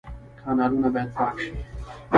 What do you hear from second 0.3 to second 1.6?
کانالونه باید پاک شي